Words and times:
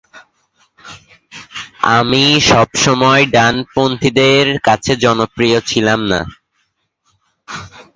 আমি 1.97 2.23
সবসময় 2.49 3.23
ডানপন্থীদের 3.35 4.45
কাছে 4.67 4.93
জনপ্রিয় 5.03 5.57
ছিলাম 5.69 5.99
না। 6.11 6.19